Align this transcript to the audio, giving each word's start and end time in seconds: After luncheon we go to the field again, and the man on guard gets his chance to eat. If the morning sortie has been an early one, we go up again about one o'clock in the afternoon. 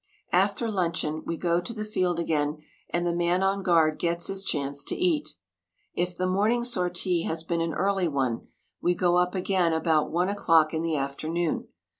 After 0.33 0.71
luncheon 0.71 1.21
we 1.27 1.37
go 1.37 1.61
to 1.61 1.73
the 1.73 1.85
field 1.85 2.19
again, 2.19 2.57
and 2.89 3.05
the 3.05 3.13
man 3.15 3.43
on 3.43 3.61
guard 3.61 3.99
gets 3.99 4.25
his 4.25 4.43
chance 4.43 4.83
to 4.85 4.95
eat. 4.95 5.35
If 5.93 6.17
the 6.17 6.25
morning 6.25 6.63
sortie 6.63 7.21
has 7.25 7.43
been 7.43 7.61
an 7.61 7.75
early 7.75 8.07
one, 8.07 8.47
we 8.81 8.95
go 8.95 9.17
up 9.17 9.35
again 9.35 9.73
about 9.73 10.09
one 10.09 10.27
o'clock 10.29 10.73
in 10.73 10.81
the 10.81 10.95
afternoon. 10.95 11.67